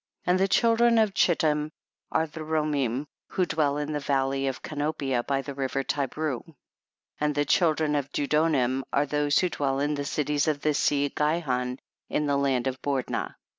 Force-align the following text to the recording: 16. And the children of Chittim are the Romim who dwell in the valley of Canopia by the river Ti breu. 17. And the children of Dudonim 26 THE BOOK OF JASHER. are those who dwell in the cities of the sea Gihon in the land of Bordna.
16. 0.23 0.31
And 0.31 0.39
the 0.39 0.47
children 0.47 0.97
of 0.97 1.13
Chittim 1.13 1.71
are 2.11 2.25
the 2.25 2.39
Romim 2.39 3.05
who 3.27 3.45
dwell 3.45 3.77
in 3.77 3.91
the 3.91 3.99
valley 3.99 4.47
of 4.47 4.63
Canopia 4.63 5.21
by 5.21 5.43
the 5.43 5.53
river 5.53 5.83
Ti 5.83 6.07
breu. 6.07 6.37
17. 6.39 6.55
And 7.19 7.35
the 7.35 7.45
children 7.45 7.93
of 7.93 8.11
Dudonim 8.11 8.49
26 8.49 8.49
THE 8.49 8.57
BOOK 8.57 8.63
OF 8.63 8.71
JASHER. 8.71 8.87
are 8.93 9.05
those 9.05 9.37
who 9.37 9.49
dwell 9.49 9.79
in 9.79 9.93
the 9.93 10.05
cities 10.05 10.47
of 10.47 10.61
the 10.61 10.73
sea 10.73 11.09
Gihon 11.09 11.77
in 12.09 12.25
the 12.25 12.35
land 12.37 12.65
of 12.65 12.81
Bordna. 12.81 13.35